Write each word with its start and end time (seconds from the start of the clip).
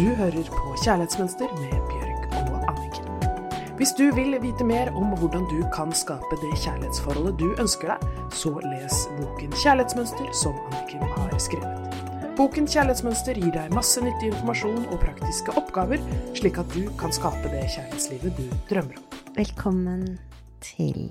Du 0.00 0.06
hører 0.16 0.46
på 0.48 0.70
Kjærlighetsmønster 0.80 1.50
med 1.60 1.72
Bjørg 1.90 2.22
og 2.32 2.62
Anniken. 2.70 3.08
Hvis 3.76 3.90
du 3.98 4.06
vil 4.16 4.32
vite 4.40 4.64
mer 4.64 4.88
om 4.96 5.10
hvordan 5.20 5.44
du 5.50 5.58
kan 5.74 5.92
skape 5.92 6.38
det 6.40 6.54
kjærlighetsforholdet 6.62 7.34
du 7.42 7.50
ønsker 7.60 7.92
deg, 7.92 8.06
så 8.32 8.54
les 8.64 8.96
boken 9.18 9.52
Kjærlighetsmønster 9.60 10.32
som 10.40 10.56
Anniken 10.70 11.04
har 11.18 11.36
skrevet. 11.44 12.00
Boken 12.38 12.70
Kjærlighetsmønster 12.72 13.42
gir 13.42 13.52
deg 13.52 13.76
masse 13.76 14.00
nyttig 14.00 14.32
informasjon 14.32 14.86
og 14.86 15.02
praktiske 15.04 15.52
oppgaver, 15.60 16.00
slik 16.38 16.62
at 16.64 16.72
du 16.72 16.86
kan 17.02 17.12
skape 17.12 17.52
det 17.52 17.66
kjærlighetslivet 17.74 18.40
du 18.40 18.46
drømmer 18.72 18.96
om. 18.96 19.22
Velkommen 19.36 20.06
til 20.64 21.10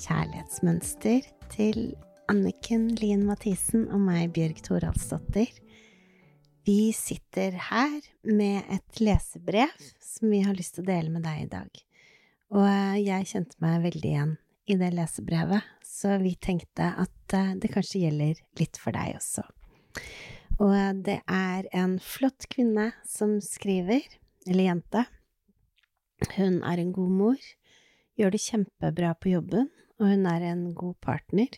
Kjærlighetsmønster 0.00 1.28
til 1.52 1.90
Anniken 2.32 2.88
Lien 3.04 3.28
Mathisen 3.28 3.90
og 3.92 4.00
meg, 4.08 4.30
Bjørg 4.32 4.64
Toralsdottir. 4.64 5.52
Vi 6.64 6.92
sitter 6.92 7.54
her 7.70 8.00
med 8.22 8.66
et 8.68 9.00
lesebrev 9.00 9.70
som 10.00 10.28
vi 10.28 10.42
har 10.44 10.56
lyst 10.58 10.76
til 10.76 10.84
å 10.84 10.90
dele 10.90 11.12
med 11.12 11.24
deg 11.24 11.46
i 11.46 11.48
dag. 11.48 11.70
Og 12.52 12.66
eh, 12.66 12.98
jeg 13.00 13.28
kjente 13.30 13.56
meg 13.64 13.78
veldig 13.86 14.10
igjen 14.10 14.34
i 14.68 14.76
det 14.76 14.90
lesebrevet, 14.92 15.64
så 15.86 16.18
vi 16.20 16.34
tenkte 16.36 16.90
at 17.00 17.36
eh, 17.36 17.54
det 17.62 17.70
kanskje 17.72 18.02
gjelder 18.02 18.42
litt 18.60 18.80
for 18.80 18.92
deg 18.92 19.16
også. 19.16 19.46
Og 20.58 20.74
eh, 20.76 20.92
det 21.08 21.16
er 21.24 21.70
en 21.80 21.96
flott 22.04 22.44
kvinne 22.52 22.90
som 23.08 23.38
skriver, 23.44 24.04
eller 24.44 24.66
jente. 24.66 25.06
Hun 26.36 26.60
er 26.60 26.84
en 26.84 26.92
god 26.92 27.16
mor, 27.22 27.48
gjør 28.20 28.36
det 28.36 28.42
kjempebra 28.44 29.14
på 29.16 29.32
jobben, 29.32 29.72
og 29.96 30.12
hun 30.12 30.28
er 30.28 30.44
en 30.52 30.68
god 30.76 31.00
partner, 31.00 31.56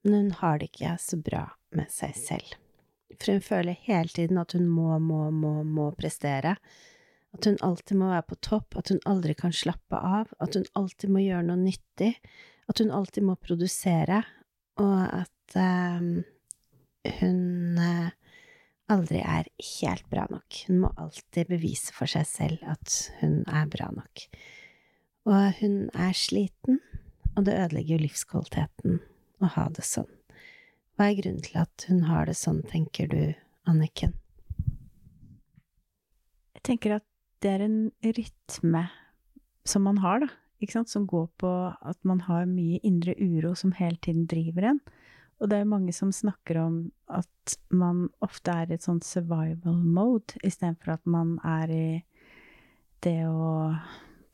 men 0.00 0.16
hun 0.16 0.34
har 0.40 0.62
det 0.62 0.72
ikke 0.72 0.96
så 1.02 1.20
bra 1.20 1.44
med 1.76 1.92
seg 1.92 2.16
selv. 2.16 2.56
For 3.20 3.34
hun 3.36 3.44
føler 3.44 3.76
hele 3.84 4.08
tiden 4.08 4.40
at 4.40 4.54
hun 4.56 4.68
må, 4.70 4.96
må, 4.98 5.26
må, 5.30 5.60
må 5.62 5.90
prestere. 5.98 6.56
At 7.36 7.46
hun 7.46 7.58
alltid 7.62 7.98
må 8.00 8.08
være 8.10 8.26
på 8.30 8.38
topp, 8.42 8.78
at 8.80 8.90
hun 8.90 9.02
aldri 9.06 9.36
kan 9.38 9.52
slappe 9.54 9.96
av, 9.96 10.32
at 10.42 10.56
hun 10.56 10.66
alltid 10.78 11.12
må 11.12 11.22
gjøre 11.22 11.46
noe 11.46 11.60
nyttig, 11.60 12.14
at 12.70 12.82
hun 12.82 12.90
alltid 12.94 13.26
må 13.28 13.36
produsere, 13.38 14.22
og 14.80 15.02
at 15.04 15.58
um, 15.60 16.08
hun 17.20 17.78
uh, 17.78 18.10
aldri 18.90 19.20
er 19.22 19.50
helt 19.78 20.08
bra 20.10 20.26
nok. 20.32 20.62
Hun 20.66 20.82
må 20.86 20.92
alltid 20.98 21.52
bevise 21.52 21.94
for 21.94 22.10
seg 22.10 22.26
selv 22.26 22.64
at 22.66 22.96
hun 23.20 23.42
er 23.46 23.68
bra 23.70 23.90
nok. 23.94 24.24
Og 25.30 25.60
hun 25.60 25.82
er 25.94 26.16
sliten, 26.16 26.80
og 27.36 27.44
det 27.46 27.58
ødelegger 27.60 27.94
jo 27.94 28.06
livskvaliteten 28.06 28.98
å 29.40 29.52
ha 29.54 29.68
det 29.76 29.86
sånn. 29.86 30.08
Hva 31.00 31.06
er 31.08 31.16
grunnen 31.16 31.40
til 31.40 31.54
at 31.56 31.84
hun 31.88 32.02
har 32.04 32.26
det 32.28 32.34
sånn, 32.36 32.58
tenker 32.68 33.06
du, 33.08 33.30
Anniken? 33.64 34.10
Jeg 36.58 36.60
tenker 36.68 36.92
at 36.98 37.06
det 37.40 37.54
er 37.54 37.62
en 37.64 37.78
rytme 38.04 38.82
som 39.64 39.86
man 39.88 40.02
har, 40.04 40.20
da, 40.20 40.28
ikke 40.60 40.74
sant, 40.74 40.92
som 40.92 41.06
går 41.08 41.30
på 41.40 41.52
at 41.72 41.96
man 42.04 42.20
har 42.26 42.44
mye 42.50 42.82
indre 42.84 43.14
uro 43.16 43.54
som 43.56 43.72
hele 43.78 43.96
tiden 44.04 44.26
driver 44.28 44.66
en. 44.74 44.82
Og 45.40 45.48
det 45.48 45.62
er 45.62 45.72
mange 45.72 45.96
som 45.96 46.12
snakker 46.12 46.60
om 46.60 46.76
at 47.08 47.56
man 47.72 48.10
ofte 48.20 48.52
er 48.52 48.68
i 48.68 48.76
et 48.76 48.84
sånt 48.84 49.08
survival 49.08 49.80
mode, 49.80 50.36
istedenfor 50.44 50.98
at 50.98 51.08
man 51.08 51.38
er 51.40 51.72
i 51.72 51.88
det 53.08 53.22
å 53.24 53.72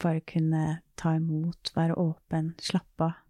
bare 0.03 0.27
kunne 0.27 0.81
ta 0.99 1.15
imot, 1.15 1.71
være 1.79 1.95
åpen, 1.95 2.57
slappe 2.59 3.13
av. 3.13 3.23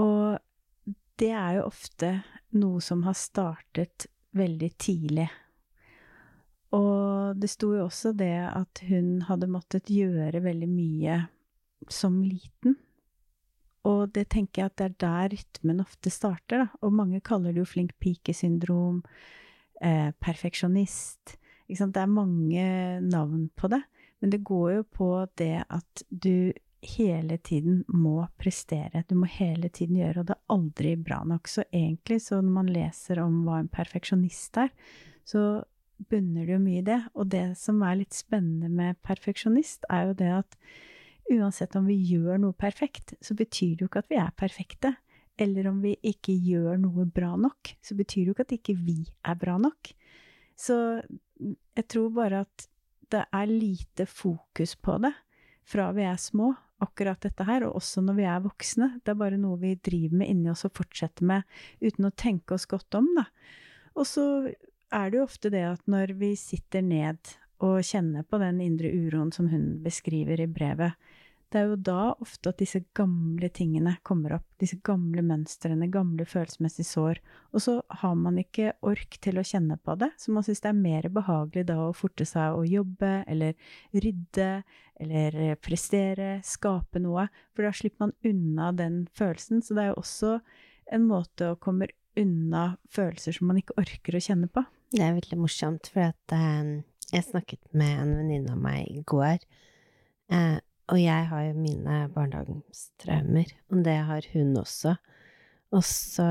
Og 0.00 0.40
det 1.20 1.32
er 1.32 1.58
jo 1.58 1.66
ofte 1.68 2.12
noe 2.56 2.80
som 2.84 3.02
har 3.06 3.16
startet 3.18 4.08
veldig 4.36 4.70
tidlig. 4.80 5.28
Og 6.76 7.38
det 7.40 7.48
sto 7.52 7.70
jo 7.76 7.86
også 7.86 8.12
det 8.16 8.34
at 8.48 8.82
hun 8.88 9.22
hadde 9.28 9.48
måttet 9.50 9.92
gjøre 9.92 10.42
veldig 10.44 10.68
mye 10.68 11.20
som 11.92 12.18
liten. 12.24 12.76
Og 13.86 14.10
det 14.14 14.26
tenker 14.34 14.64
jeg 14.64 14.72
at 14.72 14.78
det 14.80 14.86
er 14.86 14.96
der 15.04 15.34
rytmen 15.36 15.82
ofte 15.84 16.10
starter, 16.10 16.64
da. 16.64 16.68
Og 16.82 16.94
mange 16.96 17.22
kaller 17.24 17.54
det 17.54 17.62
jo 17.62 17.68
flink 17.70 17.94
pike-syndrom, 18.02 19.02
eh, 19.80 20.10
perfeksjonist. 20.20 21.36
Det 21.68 22.02
er 22.02 22.10
mange 22.10 23.00
navn 23.00 23.48
på 23.56 23.70
det. 23.70 23.82
Men 24.20 24.32
det 24.32 24.44
går 24.44 24.70
jo 24.78 24.82
på 24.82 25.10
det 25.38 25.64
at 25.70 26.02
du 26.10 26.52
hele 26.86 27.38
tiden 27.38 27.82
må 27.88 28.26
prestere. 28.40 29.04
Du 29.08 29.16
må 29.18 29.28
hele 29.30 29.68
tiden 29.68 29.98
gjøre, 30.00 30.22
og 30.22 30.28
det 30.28 30.36
er 30.36 30.54
aldri 30.54 30.92
bra 30.96 31.22
nok. 31.26 31.48
Så 31.50 31.64
egentlig, 31.70 32.20
så 32.24 32.40
når 32.40 32.54
man 32.58 32.72
leser 32.72 33.20
om 33.22 33.42
hva 33.46 33.60
en 33.62 33.72
perfeksjonist 33.72 34.60
er, 34.62 34.72
så 35.26 35.42
bunner 36.10 36.46
det 36.46 36.56
jo 36.56 36.60
mye 36.62 36.82
i 36.82 36.86
det. 36.86 37.00
Og 37.16 37.30
det 37.32 37.46
som 37.60 37.82
er 37.86 38.00
litt 38.02 38.16
spennende 38.16 38.70
med 38.72 39.00
perfeksjonist, 39.06 39.88
er 39.92 40.10
jo 40.10 40.18
det 40.20 40.30
at 40.42 40.60
uansett 41.32 41.74
om 41.78 41.88
vi 41.90 41.96
gjør 42.06 42.38
noe 42.42 42.56
perfekt, 42.56 43.16
så 43.20 43.34
betyr 43.34 43.74
det 43.74 43.86
jo 43.86 43.90
ikke 43.90 44.04
at 44.04 44.12
vi 44.12 44.20
er 44.22 44.38
perfekte. 44.38 44.94
Eller 45.36 45.68
om 45.68 45.82
vi 45.84 45.96
ikke 46.06 46.32
gjør 46.32 46.78
noe 46.80 47.04
bra 47.12 47.34
nok, 47.36 47.74
så 47.84 47.96
betyr 47.98 48.22
det 48.22 48.30
jo 48.30 48.36
ikke 48.36 48.46
at 48.46 48.56
ikke 48.56 48.78
vi 48.78 49.00
er 49.26 49.36
bra 49.36 49.58
nok. 49.60 49.92
Så 50.56 50.76
jeg 51.36 51.88
tror 51.92 52.12
bare 52.16 52.46
at 52.46 52.68
det 53.12 53.26
er 53.34 53.50
lite 53.50 54.06
fokus 54.08 54.74
på 54.80 54.96
det 55.04 55.12
fra 55.66 55.90
vi 55.94 56.06
er 56.06 56.18
små, 56.20 56.54
akkurat 56.84 57.20
dette 57.24 57.46
her, 57.48 57.64
og 57.66 57.78
også 57.80 58.02
når 58.04 58.18
vi 58.18 58.26
er 58.28 58.44
voksne. 58.44 58.88
Det 59.04 59.12
er 59.12 59.20
bare 59.20 59.40
noe 59.40 59.58
vi 59.60 59.74
driver 59.80 60.20
med 60.22 60.32
inni 60.32 60.50
oss 60.52 60.66
og 60.68 60.74
fortsetter 60.76 61.26
med 61.28 61.46
uten 61.80 62.08
å 62.08 62.14
tenke 62.14 62.56
oss 62.56 62.68
godt 62.68 62.98
om, 62.98 63.08
da. 63.16 63.26
Og 63.96 64.04
så 64.08 64.26
er 64.92 65.10
det 65.10 65.18
jo 65.18 65.26
ofte 65.26 65.50
det 65.52 65.64
at 65.66 65.84
når 65.90 66.14
vi 66.20 66.34
sitter 66.38 66.84
ned 66.84 67.36
og 67.64 67.80
kjenner 67.86 68.26
på 68.28 68.38
den 68.42 68.60
indre 68.60 68.90
uroen 68.92 69.32
som 69.32 69.48
hun 69.48 69.78
beskriver 69.84 70.42
i 70.44 70.50
brevet, 70.50 70.98
det 71.52 71.60
er 71.60 71.68
jo 71.70 71.76
da 71.78 72.00
ofte 72.22 72.50
at 72.50 72.58
disse 72.58 72.80
gamle 72.96 73.48
tingene 73.54 73.94
kommer 74.06 74.34
opp, 74.36 74.46
disse 74.58 74.80
gamle 74.84 75.22
mønstrene, 75.22 75.86
gamle 75.94 76.26
følelsesmessige 76.26 76.88
sår, 76.88 77.20
og 77.54 77.62
så 77.62 77.74
har 78.00 78.16
man 78.18 78.40
ikke 78.42 78.72
ork 78.86 79.18
til 79.22 79.38
å 79.38 79.44
kjenne 79.46 79.78
på 79.78 79.94
det, 80.00 80.10
så 80.18 80.34
man 80.34 80.46
syns 80.46 80.64
det 80.64 80.72
er 80.72 80.80
mer 80.80 81.06
behagelig 81.14 81.68
da 81.70 81.78
å 81.84 81.94
forte 81.96 82.26
seg 82.26 82.56
å 82.58 82.66
jobbe 82.66 83.12
eller 83.30 83.54
rydde 83.94 84.50
eller 85.00 85.38
prestere, 85.62 86.30
skape 86.46 87.02
noe, 87.04 87.28
for 87.54 87.68
da 87.68 87.72
slipper 87.76 88.08
man 88.08 88.16
unna 88.26 88.72
den 88.74 89.04
følelsen. 89.14 89.62
Så 89.62 89.76
det 89.76 89.84
er 89.84 89.92
jo 89.92 90.00
også 90.00 90.32
en 90.96 91.06
måte 91.06 91.52
å 91.52 91.60
komme 91.60 91.90
unna 92.16 92.68
følelser 92.92 93.36
som 93.36 93.50
man 93.50 93.60
ikke 93.60 93.76
orker 93.80 94.16
å 94.16 94.24
kjenne 94.24 94.48
på. 94.50 94.64
Det 94.94 95.02
er 95.04 95.16
veldig 95.18 95.38
morsomt, 95.40 95.90
for 95.92 96.08
at, 96.08 96.32
eh, 96.32 96.82
jeg 97.12 97.28
snakket 97.28 97.60
med 97.72 98.00
en 98.00 98.16
venninne 98.16 98.54
av 98.54 98.58
meg 98.58 98.88
i 98.88 99.02
går. 99.04 99.38
Eh, 100.30 100.58
og 100.86 100.98
jeg 101.02 101.28
har 101.30 101.44
jo 101.48 101.58
mine 101.58 102.00
barndomstraumer, 102.14 103.50
og 103.72 103.84
det 103.86 103.96
har 104.06 104.26
hun 104.32 104.56
også. 104.60 104.94
Og 105.74 105.82
så 105.82 106.24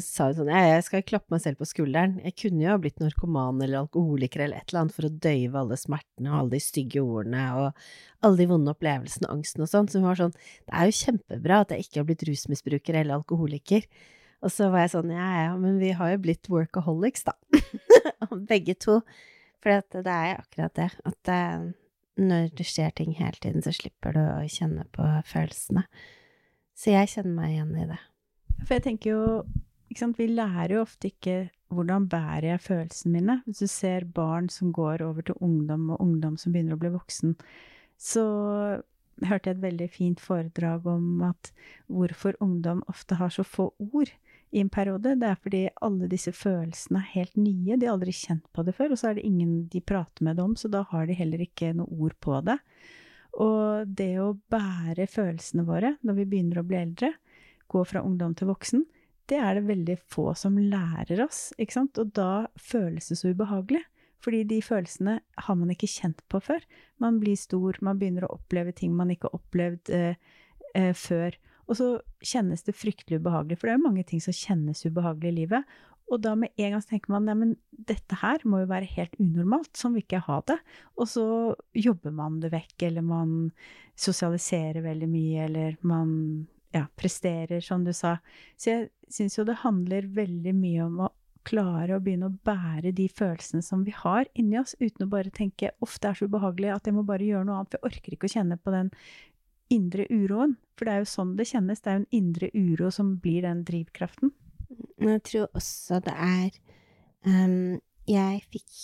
sa 0.00 0.30
hun 0.30 0.36
sånn 0.38 0.48
jeg 0.50 0.84
skal 0.86 1.02
klappe 1.04 1.34
meg 1.34 1.42
selv 1.44 1.60
på 1.60 1.68
skulderen. 1.68 2.14
Jeg 2.24 2.32
kunne 2.40 2.64
jo 2.64 2.70
ha 2.72 2.78
blitt 2.80 3.02
narkoman 3.02 3.60
eller 3.60 3.82
alkoholiker 3.82 4.46
eller 4.46 4.62
et 4.62 4.72
eller 4.72 4.86
annet 4.86 4.96
for 4.96 5.06
å 5.06 5.12
døyve 5.26 5.60
alle 5.60 5.76
smertene 5.78 6.30
og 6.30 6.38
alle 6.38 6.54
de 6.54 6.62
stygge 6.64 7.02
ordene 7.02 7.42
og 7.60 7.82
alle 8.24 8.40
de 8.40 8.46
vonde 8.48 8.72
opplevelsene 8.72 9.28
og 9.28 9.36
angsten 9.36 9.66
og 9.66 9.70
sånn. 9.70 9.90
Så 9.90 10.00
hun 10.00 10.08
var 10.08 10.22
sånn 10.22 10.32
det 10.32 10.72
er 10.72 10.88
jo 10.88 10.96
kjempebra 10.96 11.60
at 11.66 11.74
jeg 11.76 11.86
ikke 11.86 12.00
har 12.00 12.08
blitt 12.08 12.24
rusmisbruker 12.30 13.00
eller 13.02 13.20
alkoholiker. 13.20 13.84
Og 14.40 14.54
så 14.54 14.70
var 14.72 14.86
jeg 14.86 14.94
sånn 14.94 15.12
ja 15.12 15.28
ja, 15.44 15.52
men 15.60 15.76
vi 15.82 15.92
har 16.00 16.14
jo 16.14 16.22
blitt 16.24 16.48
workaholics, 16.48 17.28
da. 17.28 17.36
Begge 18.50 18.78
to. 18.80 19.02
For 19.60 19.84
det 19.92 20.08
er 20.08 20.40
akkurat 20.40 20.72
det. 20.80 20.88
At 21.04 21.30
eh, 21.36 21.68
når 22.20 22.50
det 22.58 22.66
skjer 22.68 22.92
ting 22.96 23.14
hele 23.18 23.38
tiden, 23.40 23.64
så 23.64 23.72
slipper 23.74 24.16
du 24.16 24.20
å 24.22 24.48
kjenne 24.50 24.84
på 24.94 25.06
følelsene. 25.28 25.86
Så 26.76 26.94
jeg 26.94 27.10
kjenner 27.14 27.34
meg 27.36 27.54
igjen 27.54 27.72
i 27.76 27.88
det. 27.90 27.98
For 28.60 28.76
jeg 28.76 28.86
tenker 28.86 29.10
jo 29.10 29.24
Vi 30.16 30.26
lærer 30.30 30.76
jo 30.76 30.84
ofte 30.84 31.10
ikke 31.10 31.50
hvordan 31.74 32.06
bærer 32.10 32.52
jeg 32.52 32.62
følelsene 32.62 33.12
mine. 33.16 33.36
Hvis 33.46 33.62
du 33.62 33.66
ser 33.70 34.04
barn 34.04 34.48
som 34.48 34.72
går 34.74 35.02
over 35.02 35.22
til 35.26 35.38
ungdom, 35.40 35.90
og 35.90 36.00
ungdom 36.02 36.36
som 36.38 36.52
begynner 36.52 36.76
å 36.76 36.82
bli 36.82 36.92
voksen, 36.94 37.34
så 37.98 38.24
hørte 39.26 39.50
jeg 39.50 39.56
et 39.56 39.62
veldig 39.62 39.88
fint 39.92 40.22
foredrag 40.22 40.86
om 40.88 41.22
at 41.26 41.52
hvorfor 41.86 42.38
ungdom 42.40 42.82
ofte 42.88 43.18
har 43.20 43.34
så 43.34 43.44
få 43.44 43.70
ord 43.78 44.12
i 44.50 44.60
en 44.60 44.70
periode. 44.72 45.14
Det 45.20 45.28
er 45.28 45.38
fordi 45.38 45.62
alle 45.86 46.08
disse 46.10 46.32
følelsene 46.34 47.02
er 47.02 47.12
helt 47.14 47.36
nye, 47.38 47.76
de 47.76 47.86
har 47.86 47.94
aldri 47.94 48.14
kjent 48.14 48.46
på 48.54 48.64
det 48.66 48.74
før, 48.76 48.94
og 48.94 49.00
så 49.00 49.10
er 49.10 49.18
det 49.18 49.26
ingen 49.28 49.68
de 49.70 49.82
prater 49.82 50.26
med 50.26 50.38
det 50.38 50.46
om, 50.46 50.56
så 50.58 50.70
da 50.72 50.84
har 50.90 51.06
de 51.06 51.18
heller 51.18 51.44
ikke 51.44 51.72
noe 51.78 52.00
ord 52.02 52.16
på 52.22 52.40
det. 52.46 52.58
Og 53.40 53.86
det 53.86 54.14
å 54.18 54.32
bære 54.50 55.06
følelsene 55.10 55.66
våre 55.68 55.94
når 56.02 56.18
vi 56.18 56.30
begynner 56.32 56.62
å 56.62 56.66
bli 56.66 56.80
eldre, 56.80 57.12
gå 57.70 57.84
fra 57.86 58.02
ungdom 58.02 58.34
til 58.34 58.50
voksen, 58.50 58.82
det 59.30 59.38
er 59.38 59.54
det 59.54 59.68
veldig 59.68 59.96
få 60.10 60.32
som 60.34 60.58
lærer 60.58 61.22
oss, 61.22 61.52
ikke 61.54 61.76
sant, 61.76 62.00
og 62.02 62.10
da 62.18 62.48
føles 62.58 63.12
det 63.12 63.20
så 63.20 63.30
ubehagelig. 63.30 63.84
Fordi 64.20 64.42
de 64.44 64.58
følelsene 64.60 65.14
har 65.46 65.56
man 65.56 65.70
ikke 65.72 65.88
kjent 65.88 66.18
på 66.28 66.42
før. 66.44 66.64
Man 67.00 67.22
blir 67.22 67.38
stor, 67.40 67.78
man 67.80 67.96
begynner 67.96 68.26
å 68.26 68.34
oppleve 68.34 68.74
ting 68.76 68.92
man 68.92 69.12
ikke 69.14 69.30
har 69.30 69.38
opplevd 69.38 69.92
eh, 69.96 70.34
eh, 70.76 70.90
før. 70.92 71.38
Og 71.70 71.78
så 71.78 71.90
kjennes 72.26 72.64
det 72.66 72.74
fryktelig 72.74 73.20
ubehagelig, 73.22 73.60
for 73.60 73.68
det 73.68 73.76
er 73.76 73.78
jo 73.78 73.86
mange 73.86 74.06
ting 74.08 74.22
som 74.24 74.34
kjennes 74.34 74.82
ubehagelig 74.88 75.30
i 75.30 75.38
livet. 75.44 75.76
Og 76.10 76.18
da 76.24 76.32
med 76.34 76.50
en 76.58 76.74
gang 76.74 76.82
så 76.82 76.90
tenker 76.90 77.14
man 77.14 77.28
nei, 77.28 77.36
men 77.38 77.52
dette 77.70 78.18
her 78.18 78.42
må 78.42 78.64
jo 78.64 78.70
være 78.72 78.88
helt 78.96 79.14
unormalt, 79.22 79.70
sånn 79.78 79.94
vil 79.94 80.02
ikke 80.02 80.18
jeg 80.18 80.26
ha 80.26 80.38
det. 80.50 80.56
Og 80.98 81.10
så 81.12 81.26
jobber 81.78 82.16
man 82.16 82.40
det 82.42 82.50
vekk, 82.54 82.74
eller 82.88 83.06
man 83.06 83.36
sosialiserer 84.00 84.82
veldig 84.82 85.10
mye, 85.10 85.46
eller 85.46 85.78
man 85.86 86.10
ja, 86.74 86.88
presterer, 86.98 87.62
som 87.62 87.86
du 87.86 87.94
sa. 87.94 88.16
Så 88.58 88.72
jeg 88.72 88.90
syns 89.10 89.38
jo 89.38 89.46
det 89.46 89.60
handler 89.62 90.10
veldig 90.18 90.54
mye 90.58 90.84
om 90.88 91.00
å 91.06 91.12
klare 91.46 91.96
å 91.96 92.02
begynne 92.04 92.28
å 92.28 92.38
bære 92.46 92.92
de 92.96 93.06
følelsene 93.08 93.64
som 93.64 93.84
vi 93.86 93.94
har 93.96 94.28
inni 94.38 94.58
oss, 94.60 94.74
uten 94.80 95.06
å 95.06 95.10
bare 95.10 95.32
tenke 95.34 95.72
ofte 95.84 96.10
er 96.10 96.18
så 96.18 96.28
ubehagelig 96.28 96.74
at 96.74 96.90
jeg 96.90 96.96
må 96.96 97.04
bare 97.08 97.26
gjøre 97.26 97.46
noe 97.48 97.60
annet, 97.60 97.72
for 97.72 97.80
jeg 97.80 97.94
orker 97.94 98.16
ikke 98.16 98.28
å 98.28 98.34
kjenne 98.34 98.58
på 98.60 98.74
den 98.74 98.90
indre 99.72 100.06
uroen. 100.10 100.56
For 100.76 100.88
det 100.88 100.94
er 100.94 101.02
jo 101.02 101.10
sånn 101.12 101.34
det 101.38 101.48
kjennes, 101.50 101.82
det 101.82 101.90
er 101.90 101.98
jo 101.98 102.02
en 102.02 102.18
indre 102.20 102.50
uro 102.54 102.90
som 102.94 103.14
blir 103.22 103.44
den 103.46 103.62
drivkraften. 103.68 104.32
Jeg 105.00 105.22
tror 105.26 105.48
også 105.56 105.98
det 106.04 106.14
er 106.14 106.50
um, 107.26 107.80
Jeg 108.06 108.42
fikk 108.52 108.74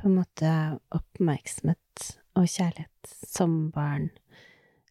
på 0.00 0.08
en 0.08 0.16
måte 0.18 0.50
oppmerksomhet 0.96 2.10
og 2.38 2.46
kjærlighet 2.48 3.14
som 3.26 3.70
barn 3.74 4.08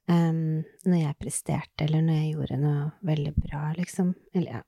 um, 0.09 0.65
når 0.85 0.99
jeg 0.99 1.19
presterte, 1.21 1.85
eller 1.85 2.03
når 2.05 2.19
jeg 2.19 2.33
gjorde 2.33 2.59
noe 2.61 2.89
veldig 3.07 3.33
bra, 3.37 3.63
liksom. 3.77 4.13
Eller 4.33 4.59
ja. 4.59 4.65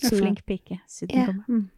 En 0.00 0.16
flink 0.16 0.44
pike. 0.46 0.78
Ja. 1.10 1.28
Mm. 1.48 1.68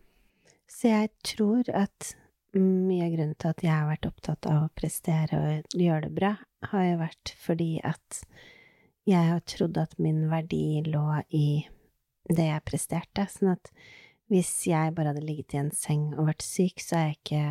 Så 0.71 0.91
jeg 0.93 1.11
tror 1.27 1.69
at 1.75 2.13
mye 2.57 3.07
av 3.07 3.15
grunnen 3.15 3.37
til 3.41 3.53
at 3.53 3.63
jeg 3.65 3.73
har 3.73 3.89
vært 3.89 4.09
opptatt 4.09 4.49
av 4.51 4.67
å 4.67 4.73
prestere 4.77 5.39
og 5.41 5.79
gjøre 5.81 6.07
det 6.07 6.13
bra, 6.17 6.35
har 6.71 6.85
jo 6.87 6.99
vært 7.01 7.35
fordi 7.43 7.73
at 7.85 8.23
jeg 9.09 9.31
har 9.33 9.43
trodd 9.51 9.79
at 9.83 9.97
min 9.99 10.29
verdi 10.31 10.83
lå 10.87 11.07
i 11.35 11.65
det 12.31 12.47
jeg 12.47 12.67
presterte. 12.69 13.27
Sånn 13.31 13.55
at 13.57 13.73
hvis 14.33 14.53
jeg 14.69 14.95
bare 14.97 15.13
hadde 15.13 15.27
ligget 15.27 15.57
i 15.57 15.61
en 15.65 15.73
seng 15.75 16.13
og 16.15 16.31
vært 16.31 16.47
syk, 16.47 16.81
så 16.81 16.99
har 16.99 17.11
jeg 17.11 17.19
ikke 17.19 17.43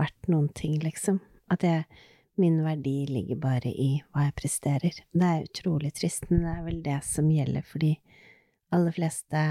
vært 0.00 0.30
noen 0.32 0.48
ting, 0.56 0.78
liksom. 0.84 1.18
At 1.52 1.66
jeg, 1.66 1.84
min 2.40 2.60
verdi 2.64 3.02
ligger 3.10 3.40
bare 3.42 3.72
i 3.72 3.90
hva 4.12 4.28
jeg 4.28 4.38
presterer. 4.38 5.02
Det 5.10 5.26
er 5.26 5.48
utrolig 5.50 5.90
trist, 5.98 6.30
men 6.30 6.46
det 6.46 6.54
er 6.54 6.64
vel 6.68 6.80
det 6.86 7.00
som 7.04 7.28
gjelder 7.28 7.66
for 7.66 7.82
de 7.82 7.92
aller 8.70 8.94
fleste 8.94 9.44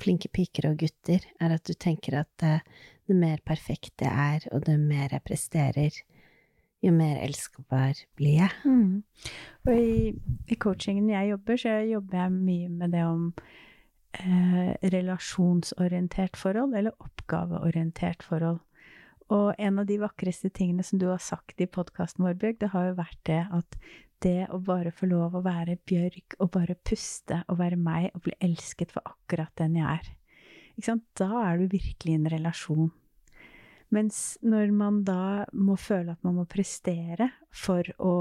flinke 0.00 0.30
piker 0.32 0.70
og 0.70 0.78
gutter, 0.80 1.26
er 1.42 1.56
at 1.56 1.66
du 1.66 1.74
tenker 1.74 2.22
at 2.22 2.30
det, 2.40 2.60
det 3.10 3.18
mer 3.18 3.42
perfekte 3.44 4.06
jeg 4.06 4.36
er, 4.38 4.46
og 4.54 4.64
det 4.64 4.78
mer 4.80 5.12
jeg 5.12 5.26
presterer, 5.26 6.00
jo 6.80 6.92
mer 6.96 7.18
elskbar 7.24 7.98
blir 8.18 8.38
jeg. 8.40 8.54
Mm. 8.64 9.02
Og 9.68 9.74
i, 9.76 10.12
i, 10.48 10.56
coachingen 10.56 11.10
jeg 11.12 11.32
jobber, 11.34 11.60
så 11.60 11.76
jobber 11.88 12.22
jeg 12.22 12.36
mye 12.36 12.68
med 12.72 12.94
det 12.96 13.04
om 13.04 13.26
eh, 14.16 14.72
relasjonsorientert 14.94 16.40
forhold, 16.40 16.74
eller 16.76 16.96
oppgaveorientert 17.04 18.24
forhold. 18.26 18.60
Og 19.30 19.52
en 19.62 19.78
av 19.78 19.86
de 19.86 20.00
vakreste 20.02 20.50
tingene 20.50 20.82
som 20.86 20.98
du 20.98 21.06
har 21.10 21.20
sagt 21.22 21.60
i 21.62 21.68
podkasten 21.70 22.24
vår, 22.26 22.38
Bjørg, 22.40 22.62
det 22.62 22.72
har 22.72 22.88
jo 22.88 22.96
vært 22.98 23.20
det 23.28 23.42
at 23.60 23.76
det 24.24 24.48
å 24.52 24.58
bare 24.64 24.92
få 24.92 25.08
lov 25.08 25.36
å 25.36 25.44
være 25.44 25.78
Bjørg, 25.88 26.36
og 26.40 26.50
bare 26.56 26.76
puste 26.84 27.42
og 27.46 27.60
være 27.60 27.78
meg 27.80 28.10
og 28.14 28.24
bli 28.26 28.34
elsket 28.42 28.92
for 28.92 29.06
akkurat 29.06 29.52
den 29.60 29.78
jeg 29.78 30.00
er, 30.00 30.10
da 31.20 31.28
er 31.44 31.60
du 31.60 31.68
virkelig 31.68 32.12
i 32.14 32.16
en 32.16 32.28
relasjon. 32.32 32.90
Mens 33.90 34.38
når 34.46 34.70
man 34.74 35.02
da 35.06 35.46
må 35.52 35.74
føle 35.80 36.14
at 36.14 36.26
man 36.26 36.38
må 36.38 36.46
prestere 36.50 37.30
for 37.50 37.86
å 37.98 38.14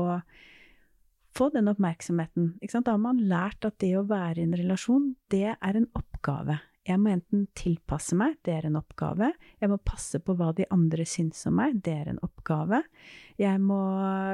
få 1.37 1.49
den 1.53 1.69
oppmerksomheten. 1.69 2.55
Da 2.59 2.81
har 2.89 3.01
man 3.01 3.21
lært 3.29 3.67
at 3.67 3.77
det 3.83 3.93
å 3.99 4.07
være 4.09 4.41
i 4.41 4.47
en 4.47 4.57
relasjon, 4.57 5.13
det 5.29 5.53
er 5.53 5.77
en 5.77 5.89
oppgave. 5.97 6.57
Jeg 6.89 6.97
må 6.97 7.11
enten 7.13 7.43
tilpasse 7.53 8.15
meg, 8.17 8.39
det 8.45 8.53
er 8.55 8.65
en 8.65 8.79
oppgave. 8.79 9.27
Jeg 9.61 9.69
må 9.69 9.77
passe 9.85 10.17
på 10.25 10.33
hva 10.39 10.49
de 10.57 10.65
andre 10.73 11.05
syns 11.05 11.43
om 11.45 11.59
meg, 11.59 11.75
det 11.85 11.93
er 11.93 12.07
en 12.09 12.21
oppgave. 12.25 12.79
Jeg 13.37 13.61
må 13.61 13.77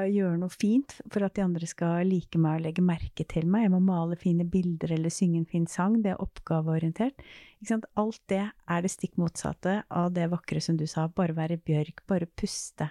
gjøre 0.08 0.38
noe 0.40 0.54
fint 0.54 0.94
for 1.12 1.26
at 1.26 1.36
de 1.36 1.44
andre 1.44 1.68
skal 1.68 2.08
like 2.08 2.40
meg 2.40 2.62
og 2.62 2.64
legge 2.64 2.84
merke 2.86 3.26
til 3.28 3.44
meg. 3.50 3.66
Jeg 3.66 3.74
må 3.74 3.82
male 3.84 4.16
fine 4.20 4.46
bilder 4.48 4.96
eller 4.96 5.12
synge 5.12 5.42
en 5.42 5.50
fin 5.50 5.68
sang. 5.68 6.00
Det 6.00 6.14
er 6.14 6.24
oppgaveorientert. 6.24 7.20
Alt 8.00 8.22
det 8.32 8.42
er 8.48 8.82
det 8.82 8.94
stikk 8.94 9.20
motsatte 9.20 9.82
av 9.92 10.10
det 10.16 10.30
vakre 10.32 10.64
som 10.64 10.80
du 10.80 10.86
sa. 10.88 11.10
Bare 11.12 11.36
være 11.36 11.60
bjørk, 11.60 12.06
bare 12.08 12.30
puste. 12.40 12.88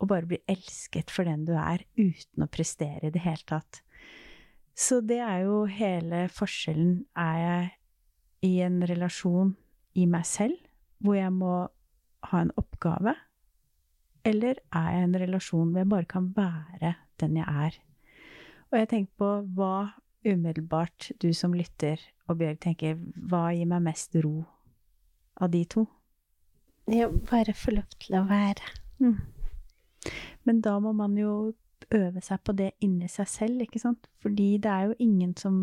Og 0.00 0.12
bare 0.12 0.28
bli 0.28 0.42
elsket 0.48 1.12
for 1.12 1.28
den 1.28 1.48
du 1.48 1.54
er, 1.56 1.82
uten 1.96 2.44
å 2.44 2.52
prestere 2.52 3.08
i 3.08 3.14
det 3.16 3.24
hele 3.24 3.48
tatt. 3.48 3.80
Så 4.76 5.00
det 5.04 5.18
er 5.24 5.44
jo 5.48 5.64
hele 5.68 6.26
forskjellen. 6.32 7.04
Er 7.16 7.36
jeg 7.40 7.68
i 8.46 8.58
en 8.64 8.80
relasjon 8.88 9.54
i 9.98 10.06
meg 10.08 10.26
selv, 10.28 10.56
hvor 11.00 11.16
jeg 11.18 11.32
må 11.34 11.54
ha 12.30 12.42
en 12.44 12.52
oppgave? 12.60 13.14
Eller 14.24 14.60
er 14.76 14.90
jeg 14.92 15.00
i 15.00 15.06
en 15.08 15.20
relasjon 15.22 15.70
hvor 15.72 15.82
jeg 15.82 15.92
bare 15.92 16.08
kan 16.08 16.28
være 16.36 16.94
den 17.20 17.38
jeg 17.40 17.64
er? 17.66 17.78
Og 18.70 18.78
jeg 18.78 18.88
tenker 18.92 19.12
på 19.18 19.30
hva 19.56 19.74
umiddelbart 20.24 21.10
du 21.22 21.30
som 21.34 21.54
lytter 21.56 22.00
og 22.28 22.38
Bjørg 22.40 22.60
tenker, 22.62 22.98
hva 23.28 23.48
gir 23.56 23.68
meg 23.70 23.82
mest 23.88 24.14
ro 24.22 24.44
av 25.40 25.50
de 25.50 25.64
to? 25.64 25.86
Ja, 26.90 27.08
bare 27.08 27.54
få 27.56 27.74
lov 27.74 27.88
til 27.98 28.18
å 28.18 28.26
være. 28.28 28.76
Mm. 29.00 29.16
Men 30.46 30.60
da 30.64 30.76
må 30.82 30.92
man 30.96 31.16
jo 31.18 31.52
øve 31.90 32.22
seg 32.22 32.42
på 32.44 32.54
det 32.56 32.70
inni 32.84 33.08
seg 33.10 33.28
selv, 33.28 33.64
ikke 33.64 33.82
sant? 33.82 34.08
Fordi 34.22 34.52
det 34.62 34.70
er 34.70 34.90
jo 34.90 34.98
ingen 35.02 35.34
som 35.38 35.62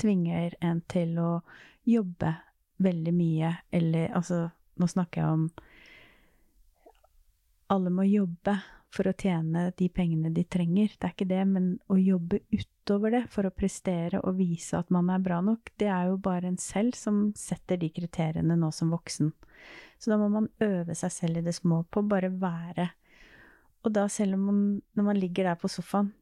tvinger 0.00 0.54
en 0.64 0.82
til 0.90 1.18
å 1.18 1.30
jobbe 1.84 2.34
veldig 2.84 3.14
mye, 3.14 3.54
eller 3.70 4.12
altså 4.16 4.46
Nå 4.74 4.88
snakker 4.90 5.20
jeg 5.20 5.30
om 5.30 5.42
alle 7.70 7.92
må 7.94 8.02
jobbe 8.08 8.56
for 8.94 9.08
å 9.10 9.14
tjene 9.18 9.68
de 9.78 9.88
pengene 9.90 10.30
de 10.34 10.44
trenger. 10.50 10.92
Det 10.98 11.08
er 11.08 11.14
ikke 11.14 11.28
det, 11.30 11.40
men 11.50 11.68
å 11.90 11.96
jobbe 11.98 12.40
utover 12.50 13.14
det 13.14 13.22
for 13.32 13.46
å 13.46 13.54
prestere 13.54 14.20
og 14.22 14.38
vise 14.38 14.78
at 14.78 14.92
man 14.94 15.10
er 15.14 15.22
bra 15.22 15.40
nok, 15.44 15.72
det 15.80 15.90
er 15.90 16.10
jo 16.10 16.18
bare 16.22 16.50
en 16.50 16.60
selv 16.60 16.98
som 16.98 17.28
setter 17.38 17.80
de 17.80 17.90
kriteriene 17.94 18.58
nå 18.58 18.70
som 18.74 18.92
voksen. 18.94 19.32
Så 19.98 20.12
da 20.12 20.18
må 20.20 20.28
man 20.32 20.50
øve 20.62 20.94
seg 20.98 21.14
selv 21.14 21.40
i 21.40 21.46
det 21.46 21.56
små 21.56 21.82
på 21.86 22.02
å 22.02 22.08
bare 22.10 22.30
være. 22.30 22.90
Og 23.84 23.94
da, 23.94 24.06
selv 24.08 24.38
om 24.38 24.46
man, 24.48 24.60
når 24.96 25.10
man 25.10 25.20
ligger 25.20 25.50
der 25.50 25.58
på 25.60 25.70
sofaen 25.70 26.12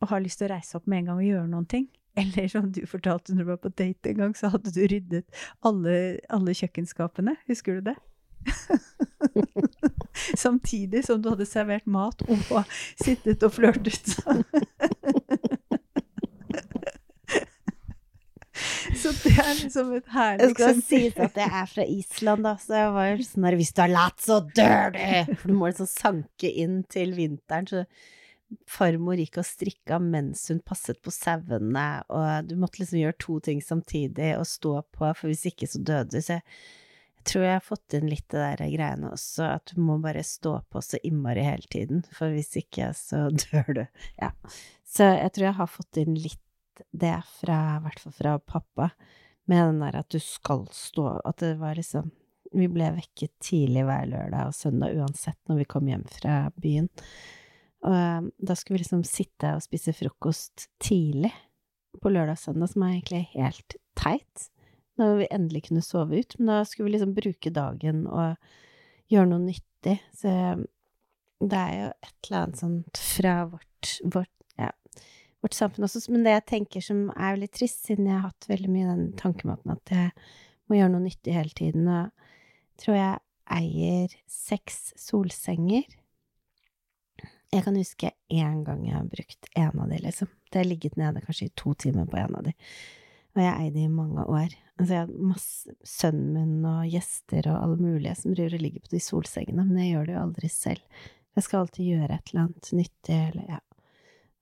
og 0.00 0.08
har 0.08 0.22
lyst 0.24 0.40
til 0.40 0.48
å 0.48 0.54
reise 0.54 0.78
opp 0.78 0.86
med 0.88 1.02
en 1.02 1.10
gang 1.10 1.20
og 1.20 1.28
gjøre 1.28 1.48
noen 1.50 1.68
ting, 1.68 1.90
eller 2.18 2.48
som 2.50 2.70
du 2.72 2.82
fortalte 2.90 3.34
når 3.34 3.44
du 3.44 3.50
var 3.52 3.60
på 3.62 3.72
date 3.78 4.10
en 4.10 4.22
gang, 4.24 4.32
så 4.36 4.50
hadde 4.52 4.72
du 4.74 4.80
ryddet 4.90 5.42
alle, 5.66 5.94
alle 6.32 6.54
kjøkkenskapene. 6.56 7.36
Husker 7.50 7.78
du 7.78 7.82
det? 7.92 7.96
Samtidig 10.44 11.04
som 11.06 11.22
du 11.22 11.30
hadde 11.32 11.46
servert 11.48 11.86
mat 11.86 12.22
og 12.26 12.38
sittet 13.02 13.42
og 13.46 13.52
flørtet. 13.58 14.16
Så 19.00 19.08
det 19.22 19.30
er 19.38 19.54
liksom 19.56 19.92
et 19.96 20.08
herlig 20.12 20.50
eksempel. 20.50 20.50
Det 20.50 20.56
skal 20.60 20.80
sies 20.84 21.14
at 21.24 21.34
jeg 21.38 21.50
er 21.62 21.68
fra 21.70 21.84
Island, 21.88 22.44
da, 22.44 22.52
så 22.60 22.74
jeg 22.76 22.90
var 22.96 23.22
sånn 23.24 23.46
der 23.46 23.56
Hvis 23.60 23.72
du 23.72 23.80
har 23.80 23.92
latt, 23.92 24.18
så 24.20 24.40
dør 24.44 24.86
du! 24.96 25.04
For 25.30 25.46
du 25.48 25.54
må 25.56 25.64
liksom 25.70 25.88
sanke 25.88 26.48
inn 26.62 26.82
til 26.92 27.14
vinteren. 27.16 27.66
så 27.70 27.78
farmor 28.70 29.20
gikk 29.20 29.40
og 29.40 29.46
strikka 29.46 30.00
mens 30.02 30.46
hun 30.50 30.60
passet 30.66 31.00
på 31.04 31.12
sauene, 31.14 31.86
og 32.10 32.50
du 32.50 32.56
måtte 32.60 32.82
liksom 32.82 33.00
gjøre 33.02 33.18
to 33.22 33.38
ting 33.46 33.62
samtidig 33.64 34.32
og 34.38 34.48
stå 34.48 34.74
på, 34.96 35.06
for 35.06 35.30
hvis 35.30 35.46
ikke 35.52 35.68
så 35.70 35.82
døde 35.82 36.16
du. 36.16 36.18
Så 36.24 36.38
jeg, 36.38 37.24
tror 37.28 37.46
jeg 37.46 37.56
har 37.58 37.66
fått 37.66 37.96
inn 37.98 38.10
litt 38.10 38.28
det 38.32 38.42
der 38.42 38.74
greiene 38.74 39.12
også, 39.14 39.46
at 39.60 39.74
du 39.74 39.82
må 39.84 39.98
bare 40.02 40.24
stå 40.26 40.56
på 40.72 40.82
så 40.84 41.00
innmari 41.06 41.44
hele 41.46 41.70
tiden, 41.72 42.04
for 42.16 42.34
hvis 42.34 42.54
ikke 42.62 42.92
så 42.96 43.28
dør 43.44 43.74
du. 43.82 43.84
Ja. 44.20 44.32
Så 44.88 45.12
jeg 45.14 45.34
tror 45.36 45.50
jeg 45.50 45.58
har 45.60 45.74
fått 45.78 46.02
inn 46.02 46.16
litt 46.18 46.46
det 46.96 47.18
fra, 47.28 47.58
i 47.76 47.82
hvert 47.84 48.00
fall 48.00 48.16
fra 48.16 48.38
pappa, 48.40 48.90
med 49.50 49.66
den 49.66 49.82
der 49.82 49.98
at 50.00 50.08
du 50.12 50.20
skal 50.22 50.64
stå, 50.72 51.20
at 51.26 51.42
det 51.42 51.56
var 51.60 51.78
liksom 51.78 52.12
Vi 52.50 52.66
ble 52.66 52.88
vekket 52.96 53.30
tidlig 53.38 53.84
hver 53.86 54.08
lørdag 54.10 54.48
og 54.48 54.54
søndag 54.58 54.96
uansett 54.98 55.38
når 55.46 55.60
vi 55.60 55.66
kom 55.70 55.86
hjem 55.86 56.02
fra 56.10 56.38
byen. 56.58 56.88
Og 57.86 57.96
eh, 57.96 58.26
da 58.38 58.56
skulle 58.56 58.78
vi 58.78 58.84
liksom 58.84 59.04
sitte 59.08 59.54
og 59.56 59.64
spise 59.64 59.94
frokost 59.96 60.68
tidlig 60.82 61.32
på 62.00 62.12
lørdag 62.12 62.36
og 62.36 62.42
søndag, 62.42 62.72
som 62.72 62.84
er 62.84 62.96
egentlig 62.96 63.22
helt 63.32 63.76
teit, 63.98 64.50
når 65.00 65.16
vi 65.22 65.30
endelig 65.32 65.64
kunne 65.68 65.84
sove 65.84 66.20
ut, 66.20 66.36
men 66.38 66.52
da 66.52 66.60
skulle 66.68 66.90
vi 66.90 66.96
liksom 66.96 67.14
bruke 67.16 67.52
dagen 67.54 68.04
og 68.06 68.36
gjøre 69.10 69.30
noe 69.32 69.42
nyttig, 69.46 69.96
så 70.16 70.34
det 71.40 71.56
er 71.56 71.72
jo 71.78 71.88
et 72.04 72.28
eller 72.28 72.42
annet 72.42 72.60
sånt 72.60 73.00
fra 73.00 73.34
vårt, 73.48 73.94
vårt, 74.12 74.34
ja, 74.60 74.68
vårt 75.40 75.56
samfunn 75.56 75.88
også, 75.88 76.04
men 76.12 76.26
det 76.26 76.36
jeg 76.36 76.46
tenker 76.52 76.84
som 76.84 77.06
er 77.16 77.34
veldig 77.34 77.50
trist, 77.56 77.82
siden 77.88 78.10
jeg 78.10 78.18
har 78.18 78.28
hatt 78.28 78.50
veldig 78.50 78.70
mye 78.70 78.90
den 78.92 79.06
tankemåten 79.20 79.74
at 79.74 79.94
jeg 79.96 80.12
må 80.68 80.78
gjøre 80.78 80.94
noe 80.94 81.06
nyttig 81.08 81.34
hele 81.34 81.56
tiden, 81.56 81.88
og 81.88 82.80
tror 82.80 82.98
jeg 83.00 83.24
eier 83.50 84.14
seks 84.30 84.92
solsenger 85.00 85.88
jeg 87.50 87.64
kan 87.66 87.76
huske 87.76 88.12
én 88.30 88.62
gang 88.66 88.82
jeg 88.86 88.94
har 88.94 89.06
brukt 89.10 89.48
en 89.58 89.80
av 89.82 89.90
de, 89.90 89.98
liksom. 90.04 90.28
Det 90.50 90.60
har 90.60 90.68
ligget 90.68 90.98
nede 91.00 91.22
kanskje 91.24 91.48
i 91.48 91.54
to 91.58 91.74
timer 91.74 92.06
på 92.10 92.18
en 92.20 92.36
av 92.38 92.44
de. 92.46 92.52
Og 93.34 93.42
jeg 93.42 93.64
eide 93.64 93.84
i 93.84 93.90
mange 93.90 94.24
år. 94.26 94.54
Altså, 94.76 94.92
jeg 94.92 95.00
hadde 95.04 95.30
masse 95.30 95.74
Sønnen 95.86 96.34
min 96.34 96.66
og 96.66 96.86
gjester 96.90 97.46
og 97.50 97.58
alle 97.58 97.78
mulige 97.78 98.14
som 98.18 98.34
driver 98.34 98.56
og 98.58 98.62
ligger 98.64 98.84
på 98.84 98.94
de 98.94 99.02
solsengene, 99.02 99.64
men 99.66 99.82
jeg 99.82 99.92
gjør 99.94 100.06
det 100.06 100.14
jo 100.14 100.22
aldri 100.24 100.52
selv. 100.52 101.02
Jeg 101.38 101.46
skal 101.46 101.64
alltid 101.64 101.90
gjøre 101.92 102.14
et 102.14 102.30
eller 102.30 102.44
annet 102.44 102.70
nyttig, 102.74 103.18
eller 103.30 103.52
ja. 103.54 103.60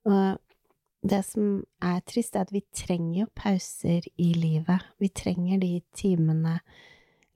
Og 0.08 1.08
det 1.08 1.22
som 1.28 1.50
er 1.84 2.04
trist, 2.08 2.36
er 2.36 2.46
at 2.46 2.52
vi 2.54 2.64
trenger 2.74 3.22
jo 3.22 3.32
pauser 3.36 4.08
i 4.16 4.28
livet. 4.36 4.86
Vi 5.00 5.10
trenger 5.12 5.60
de 5.62 5.72
timene 5.96 6.58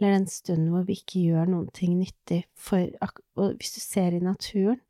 eller 0.03 0.17
den 0.17 0.27
stunden 0.27 0.73
hvor 0.73 0.83
vi 0.89 0.97
ikke 0.99 1.21
gjør 1.29 1.51
noen 1.53 1.69
ting 1.77 1.95
nyttig. 2.01 2.41
For, 2.59 2.91
og 3.39 3.53
hvis 3.61 3.77
du 3.77 3.81
ser 3.85 4.17
i 4.17 4.23
naturen, 4.25 4.81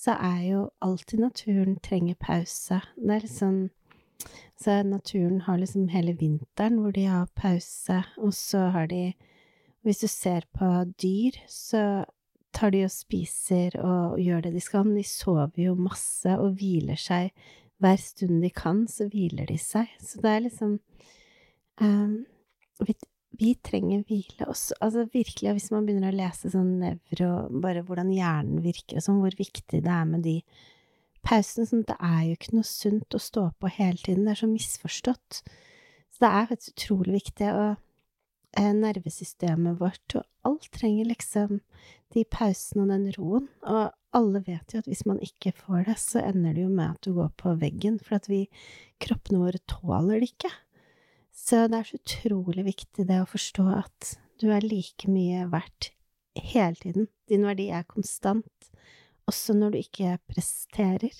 så 0.00 0.14
er 0.16 0.40
jo 0.48 0.62
alltid 0.80 1.20
naturen 1.20 1.76
trenger 1.84 2.16
pause. 2.20 2.80
Det 2.96 3.14
er 3.14 3.26
liksom 3.26 3.68
Så 4.60 4.82
naturen 4.82 5.40
har 5.40 5.56
liksom 5.56 5.88
hele 5.88 6.12
vinteren 6.12 6.78
hvor 6.78 6.90
de 6.92 7.06
har 7.08 7.28
pause, 7.36 8.02
og 8.18 8.34
så 8.34 8.58
har 8.58 8.86
de 8.86 9.12
Hvis 9.82 9.98
du 9.98 10.06
ser 10.06 10.40
på 10.52 10.84
dyr, 11.02 11.30
så 11.48 12.04
tar 12.52 12.70
de 12.70 12.84
og 12.84 12.90
spiser 12.90 13.80
og 13.80 14.20
gjør 14.20 14.40
det 14.40 14.52
de 14.52 14.60
skal, 14.60 14.84
men 14.84 14.96
de 14.96 15.04
sover 15.04 15.56
jo 15.56 15.74
masse 15.74 16.28
og 16.28 16.58
hviler 16.60 17.00
seg 17.00 17.30
hver 17.80 17.96
stund 17.96 18.42
de 18.42 18.50
kan, 18.50 18.88
så 18.88 19.08
hviler 19.08 19.46
de 19.46 19.56
seg. 19.58 19.88
Så 20.00 20.20
det 20.20 20.30
er 20.30 20.44
liksom 20.44 20.80
um, 21.80 22.26
vi 22.84 22.94
trenger 23.38 24.02
hvile 24.08 24.48
også. 24.48 24.76
Altså 24.80 25.06
virkelig, 25.12 25.52
hvis 25.56 25.70
man 25.70 25.86
begynner 25.86 26.12
å 26.12 26.18
lese 26.18 26.50
sånn 26.52 26.78
nevro, 26.82 27.30
bare 27.62 27.84
hvordan 27.86 28.10
hjernen 28.12 28.62
virker 28.64 28.98
og 28.98 29.06
sånn, 29.06 29.20
hvor 29.22 29.36
viktig 29.38 29.82
det 29.84 29.92
er 29.92 30.08
med 30.08 30.24
de 30.26 30.40
pausene. 31.26 31.68
Sånn, 31.68 31.86
det 31.88 31.96
er 31.96 32.24
jo 32.26 32.38
ikke 32.38 32.56
noe 32.58 32.68
sunt 32.68 33.16
å 33.16 33.22
stå 33.22 33.46
på 33.60 33.70
hele 33.76 34.00
tiden. 34.00 34.26
Det 34.26 34.34
er 34.34 34.42
så 34.42 34.50
misforstått. 34.50 35.40
Så 36.10 36.24
det 36.24 36.32
er 36.32 36.50
faktisk 36.50 36.74
utrolig 36.76 37.16
viktig. 37.20 37.52
Og 37.54 38.60
eh, 38.60 38.72
nervesystemet 38.76 39.80
vårt 39.80 40.18
og 40.18 40.26
alt 40.50 40.70
trenger 40.74 41.10
liksom 41.10 41.60
de 42.14 42.24
pausene 42.26 42.84
og 42.84 42.92
den 42.92 43.08
roen. 43.16 43.48
Og 43.62 44.16
alle 44.16 44.42
vet 44.46 44.74
jo 44.74 44.82
at 44.82 44.88
hvis 44.90 45.04
man 45.06 45.20
ikke 45.22 45.54
får 45.54 45.86
det, 45.86 45.98
så 46.02 46.22
ender 46.24 46.56
det 46.56 46.66
jo 46.66 46.72
med 46.72 46.96
at 46.96 47.06
du 47.06 47.14
går 47.16 47.30
på 47.38 47.54
veggen, 47.60 48.00
for 48.02 48.18
at 48.18 48.26
vi, 48.30 48.48
kroppene 49.00 49.44
våre 49.44 49.62
tåler 49.70 50.18
det 50.18 50.32
ikke. 50.32 50.50
Så 51.40 51.64
det 51.70 51.78
er 51.78 51.88
så 51.88 51.98
utrolig 51.98 52.66
viktig 52.66 53.06
det 53.08 53.22
å 53.22 53.28
forstå 53.28 53.64
at 53.72 54.12
du 54.40 54.50
er 54.52 54.64
like 54.64 55.08
mye 55.10 55.46
verdt 55.52 55.90
hele 56.36 56.76
tiden. 56.80 57.08
Din 57.28 57.46
verdi 57.48 57.70
er 57.72 57.88
konstant, 57.88 58.70
også 59.28 59.56
når 59.56 59.74
du 59.74 59.80
ikke 59.80 60.18
presterer. 60.30 61.16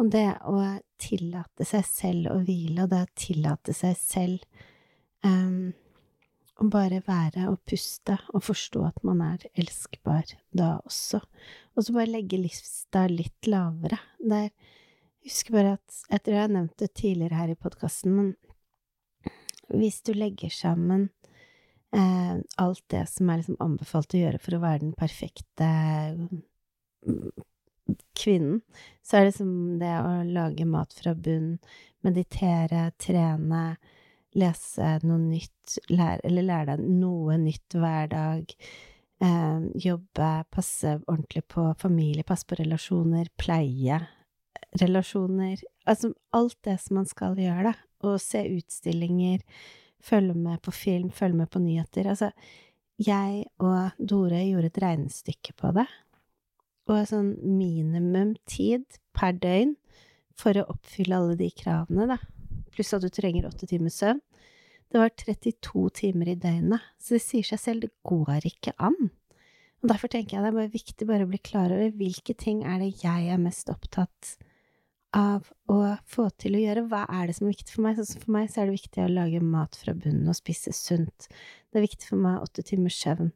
Og 0.00 0.08
det 0.12 0.28
å 0.48 0.56
tillate 1.00 1.66
seg 1.68 1.84
selv 1.86 2.32
å 2.32 2.40
hvile, 2.42 2.84
og 2.84 2.92
det 2.92 3.02
å 3.04 3.12
tillate 3.18 3.74
seg 3.76 3.96
selv 4.00 4.44
um, 5.26 5.72
å 6.62 6.68
bare 6.72 7.02
være 7.06 7.48
og 7.50 7.60
puste 7.68 8.16
og 8.32 8.44
forstå 8.46 8.84
at 8.88 9.02
man 9.06 9.20
er 9.26 9.44
elskbar 9.52 10.32
da 10.54 10.74
også. 10.80 11.20
Og 11.76 11.86
så 11.86 11.96
bare 11.96 12.12
legge 12.12 12.40
lista 12.40 13.04
litt 13.10 13.48
lavere. 13.50 14.00
Der, 14.18 14.48
jeg 15.22 15.30
husker 15.30 15.58
bare 15.58 15.76
at 15.78 16.00
Jeg 16.08 16.22
tror 16.22 16.34
jeg 16.36 16.46
har 16.46 16.56
nevnt 16.56 16.78
det 16.78 16.94
tidligere 16.94 17.38
her 17.38 17.52
i 17.52 17.58
podkasten, 17.58 18.16
men 18.16 18.32
hvis 19.72 20.02
du 20.06 20.12
legger 20.16 20.52
sammen 20.52 21.08
eh, 21.94 22.36
alt 22.62 22.84
det 22.92 23.06
som 23.10 23.30
er 23.30 23.40
liksom 23.40 23.60
anbefalt 23.62 24.14
å 24.14 24.22
gjøre 24.22 24.40
for 24.42 24.56
å 24.56 24.62
være 24.62 24.84
den 24.84 24.94
perfekte 24.98 25.70
mm, 26.16 27.32
kvinnen, 28.16 28.60
så 29.04 29.18
er 29.18 29.28
det 29.28 29.34
som 29.36 29.50
det 29.80 29.92
å 29.98 30.22
lage 30.28 30.66
mat 30.68 30.94
fra 30.96 31.14
bunn, 31.18 31.56
meditere, 32.06 32.90
trene, 33.00 33.64
lese 34.38 34.94
noe 35.04 35.20
nytt, 35.20 35.76
lære, 35.92 36.22
eller 36.28 36.48
lære 36.48 36.76
deg 36.78 36.88
noe 37.02 37.36
nytt 37.42 37.76
hver 37.76 38.08
dag, 38.12 38.56
eh, 39.24 39.68
jobbe, 39.88 40.32
passe 40.54 40.96
ordentlig 41.04 41.44
på 41.52 41.68
familie, 41.80 42.26
passe 42.26 42.48
på 42.48 42.60
relasjoner, 42.62 43.32
pleie 43.40 44.00
relasjoner 44.80 45.60
Altså 45.90 46.12
alt 46.32 46.56
det 46.64 46.76
som 46.80 47.00
man 47.00 47.08
skal 47.10 47.34
gjøre, 47.36 47.72
da 47.72 47.91
og 48.02 48.18
se 48.22 48.42
utstillinger, 48.56 49.42
følge 50.02 50.34
med 50.34 50.62
på 50.64 50.74
film, 50.74 51.10
følge 51.14 51.38
med 51.42 51.50
på 51.52 51.62
nyheter. 51.62 52.08
Altså, 52.10 52.32
jeg 53.02 53.46
og 53.62 53.94
Dore 53.98 54.42
gjorde 54.46 54.70
et 54.72 54.82
regnestykke 54.82 55.54
på 55.58 55.72
det, 55.78 55.86
og 56.90 57.06
sånn 57.08 57.32
minimum 57.46 58.34
tid 58.50 58.84
per 59.16 59.36
døgn 59.38 59.76
for 60.38 60.58
å 60.58 60.66
oppfylle 60.74 61.16
alle 61.16 61.38
de 61.38 61.48
kravene, 61.54 62.08
da, 62.10 62.18
pluss 62.74 62.92
at 62.96 63.04
du 63.04 63.10
trenger 63.12 63.46
åtte 63.48 63.68
timers 63.70 64.00
søvn. 64.02 64.20
Det 64.92 65.00
var 65.00 65.12
32 65.16 65.86
timer 65.96 66.34
i 66.34 66.36
døgnet, 66.36 66.84
så 67.00 67.16
det 67.16 67.24
sier 67.24 67.46
seg 67.48 67.60
selv, 67.60 67.84
det 67.86 67.94
går 68.04 68.44
ikke 68.50 68.74
an. 68.76 68.98
Og 69.82 69.88
derfor 69.90 70.10
tenker 70.12 70.36
jeg 70.36 70.44
det 70.44 70.50
er 70.50 70.58
bare 70.58 70.72
viktig 70.74 71.06
bare 71.08 71.24
å 71.26 71.30
bli 71.30 71.40
klar 71.42 71.72
over 71.74 71.94
hvilke 71.96 72.34
ting 72.38 72.60
er 72.68 72.82
det 72.82 72.92
jeg 73.00 73.30
er 73.32 73.40
mest 73.40 73.70
opptatt 73.72 74.34
av 74.36 74.51
av 75.16 75.48
å 75.70 75.78
få 76.08 76.28
til 76.40 76.56
å 76.56 76.62
gjøre 76.62 76.86
hva 76.88 77.02
er 77.12 77.28
det 77.28 77.36
som 77.36 77.46
er 77.46 77.54
viktig 77.54 77.74
for 77.74 77.84
meg. 77.84 77.98
Sånn 77.98 78.22
for 78.24 78.34
meg 78.34 78.48
så 78.50 78.62
er 78.62 78.70
det 78.70 78.78
viktig 78.78 79.04
å 79.04 79.12
lage 79.12 79.42
mat 79.44 79.76
fra 79.78 79.94
bunnen 79.96 80.30
og 80.30 80.38
spise 80.38 80.72
sunt. 80.76 81.28
Det 81.70 81.80
er 81.80 81.86
viktig 81.86 82.08
for 82.08 82.22
meg 82.22 82.44
åtte 82.44 82.64
timers 82.66 82.96
søvn. 83.00 83.32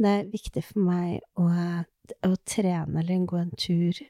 Det 0.00 0.14
er 0.16 0.30
viktig 0.32 0.64
for 0.64 0.86
meg 0.86 1.20
å, 1.36 1.48
å 2.24 2.32
trene 2.48 3.02
eller 3.02 3.28
gå 3.28 3.40
en 3.40 3.52
tur. 3.52 4.00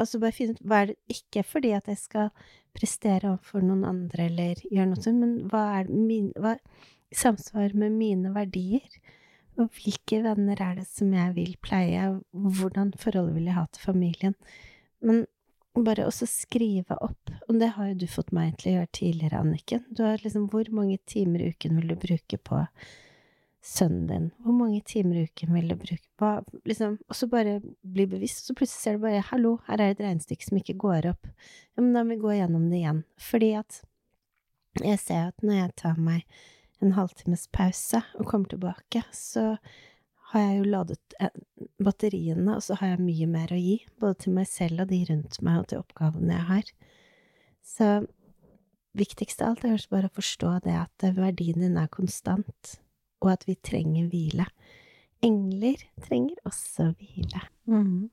Altså 0.00 0.20
bare 0.20 0.36
finne 0.36 0.56
ut 0.56 0.62
hva 0.64 0.82
er 0.82 0.92
det 0.92 1.16
Ikke 1.16 1.42
fordi 1.44 1.74
at 1.76 1.88
jeg 1.90 2.00
skal 2.00 2.30
prestere 2.72 3.34
overfor 3.34 3.64
noen 3.64 3.84
andre 3.84 4.28
eller 4.30 4.62
gjøre 4.70 4.88
noe 4.88 5.04
sånt, 5.04 5.20
men 5.20 5.34
hva 5.52 5.66
er 5.80 5.90
min, 5.92 6.30
hva 6.40 6.54
samsvar 7.12 7.74
med 7.76 7.96
mine 7.98 8.32
verdier? 8.32 8.86
Og 9.60 9.68
hvilke 9.76 10.22
venner 10.24 10.60
er 10.64 10.78
det 10.80 10.86
som 10.88 11.12
jeg 11.12 11.34
vil 11.36 11.56
pleie? 11.64 12.06
Hvordan 12.32 12.94
forhold 13.00 13.34
vil 13.36 13.50
jeg 13.50 13.56
ha 13.58 13.66
til 13.68 13.84
familien? 13.84 14.36
Men 15.04 15.26
bare 15.80 16.04
også 16.04 16.26
skrive 16.28 16.96
opp, 17.00 17.30
og 17.48 17.60
det 17.60 17.70
har 17.76 17.88
jo 17.88 18.00
du 18.02 18.08
fått 18.10 18.32
meg 18.36 18.58
til 18.60 18.72
å 18.72 18.74
gjøre 18.76 18.90
tidligere, 18.92 19.40
Anniken. 19.40 19.86
Du 19.88 20.02
har 20.04 20.20
liksom 20.20 20.50
Hvor 20.52 20.68
mange 20.74 20.98
timer 21.08 21.40
i 21.40 21.52
uken 21.54 21.78
vil 21.78 21.94
du 21.94 21.96
bruke 21.96 22.38
på 22.38 22.58
sønnen 23.64 24.06
din? 24.10 24.26
Hvor 24.44 24.56
mange 24.58 24.82
timer 24.84 25.16
i 25.16 25.24
uken 25.30 25.54
vil 25.56 25.72
du 25.72 25.76
bruke 25.80 26.10
på 26.20 26.32
liksom, 26.68 26.98
Og 27.08 27.16
så 27.16 27.28
bare 27.32 27.60
bli 27.82 28.06
bevisst, 28.06 28.42
og 28.42 28.52
så 28.52 28.58
plutselig 28.60 28.82
ser 28.82 28.98
du 28.98 29.06
bare 29.06 29.24
Hallo, 29.30 29.54
her 29.68 29.80
er 29.80 29.94
et 29.94 30.04
regnestykke 30.04 30.48
som 30.48 30.60
ikke 30.60 30.76
går 30.84 31.08
opp. 31.14 31.30
Ja, 31.72 31.80
men 31.80 31.94
da 31.96 32.04
må 32.04 32.16
vi 32.16 32.24
gå 32.26 32.36
gjennom 32.36 32.68
det 32.68 32.82
igjen. 32.82 33.04
Fordi 33.30 33.52
at 33.62 33.80
jeg 34.80 34.98
ser 35.00 35.30
at 35.30 35.44
når 35.44 35.58
jeg 35.58 35.78
tar 35.82 35.96
meg 36.00 36.26
en 36.82 36.96
halvtimes 36.96 37.46
pause 37.54 38.02
og 38.18 38.28
kommer 38.28 38.52
tilbake, 38.52 39.04
så 39.14 39.56
har 40.32 40.44
jeg 40.46 40.58
jo 40.58 40.68
ladet 40.72 41.16
eh, 41.20 41.34
batteriene, 41.82 42.56
og 42.56 42.64
så 42.64 42.76
har 42.80 42.94
jeg 42.94 43.04
mye 43.04 43.28
mer 43.30 43.52
å 43.52 43.60
gi, 43.60 43.76
både 44.00 44.24
til 44.24 44.36
meg 44.36 44.48
selv 44.50 44.84
og 44.84 44.92
de 44.92 45.02
rundt 45.10 45.40
meg, 45.44 45.60
og 45.60 45.70
til 45.70 45.82
oppgavene 45.82 46.36
jeg 46.36 46.48
har. 46.48 46.70
Så 47.62 47.88
viktigst 48.98 49.42
av 49.42 49.54
alt 49.54 49.66
er 49.68 49.88
bare 49.92 50.10
å 50.10 50.16
forstå 50.16 50.54
det 50.66 50.76
at 50.80 51.08
verdien 51.16 51.60
din 51.64 51.78
er 51.80 51.90
konstant, 51.92 52.76
og 53.22 53.34
at 53.34 53.46
vi 53.48 53.58
trenger 53.60 54.08
hvile. 54.12 54.48
Engler 55.22 55.84
trenger 56.02 56.40
også 56.48 56.90
hvile. 56.98 57.44
Mm. 57.70 58.10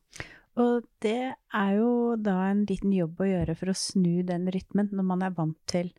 Og 0.60 0.86
det 1.02 1.34
er 1.34 1.72
jo 1.78 2.16
da 2.20 2.36
en 2.50 2.66
liten 2.70 2.92
jobb 2.94 3.22
å 3.24 3.30
gjøre 3.30 3.56
for 3.58 3.72
å 3.72 3.78
snu 3.78 4.22
den 4.28 4.50
rytmen, 4.52 4.92
når 4.92 5.08
man 5.08 5.24
er 5.26 5.36
vant 5.38 5.58
til 5.72 5.94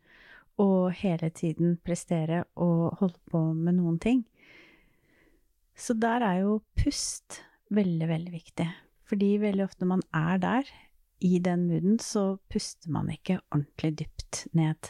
å 0.61 0.91
hele 0.93 1.31
tiden 1.33 1.77
prestere 1.83 2.43
og 2.59 2.99
holde 3.01 3.19
på 3.31 3.41
med 3.57 3.79
noen 3.79 3.97
ting. 4.01 4.21
Så 5.77 5.95
der 5.97 6.23
er 6.25 6.41
jo 6.43 6.59
pust 6.77 7.41
veldig, 7.73 8.07
veldig 8.09 8.33
viktig. 8.33 8.67
Fordi 9.09 9.35
veldig 9.41 9.65
ofte 9.65 9.83
når 9.83 9.91
man 9.95 10.05
er 10.15 10.41
der, 10.41 10.71
i 11.21 11.37
den 11.37 11.67
mooden, 11.69 11.99
så 12.01 12.39
puster 12.49 12.89
man 12.89 13.11
ikke 13.13 13.39
ordentlig 13.51 13.91
dypt 13.99 14.47
ned. 14.57 14.89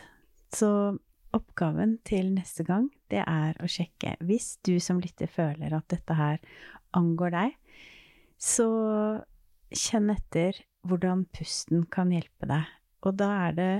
Så 0.55 0.97
oppgaven 1.35 1.97
til 2.07 2.31
neste 2.35 2.63
gang, 2.67 2.87
det 3.11 3.23
er 3.25 3.57
å 3.59 3.67
sjekke 3.67 4.15
Hvis 4.23 4.57
du 4.63 4.77
som 4.83 4.99
lytter 5.03 5.27
føler 5.31 5.75
at 5.75 5.87
dette 5.91 6.15
her 6.15 6.39
angår 6.95 7.35
deg, 7.35 7.57
så 8.39 8.67
kjenn 9.71 10.11
etter 10.11 10.57
hvordan 10.87 11.25
pusten 11.35 11.85
kan 11.91 12.11
hjelpe 12.11 12.47
deg. 12.49 12.67
Og 13.03 13.15
da 13.19 13.29
er 13.49 13.57
det 13.57 13.71